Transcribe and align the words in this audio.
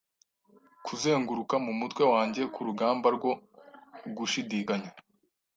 Kuzenguruka 0.85 1.55
mumutwe 1.65 2.03
wanjye 2.13 2.41
kurugamba 2.53 3.07
rwo 3.15 3.31
gushidikanya 4.17 4.91